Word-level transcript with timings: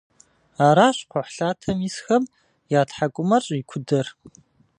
Аращ 0.67 0.97
кхъухьлъатэм 1.09 1.79
исхэм 1.87 2.23
я 2.79 2.81
тхьэкӏумэр 2.87 3.43
щӏикудэр. 3.47 4.07